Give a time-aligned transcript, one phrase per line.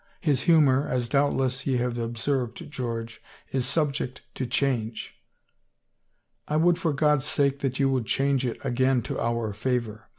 [0.19, 5.13] His humor, as doubtless ye have observed, George, is subject to change.""
[6.47, 10.09] I would for God's sake that you would change it again to our favor.